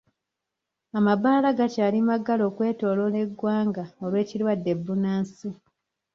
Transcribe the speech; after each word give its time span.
Amabaala 0.97 1.47
gakyali 1.59 1.99
maggale 2.07 2.43
okwetooloola 2.49 3.17
eggwanga 3.25 3.83
olw'ekirwadde 4.05 4.71
bbunansi. 4.79 5.47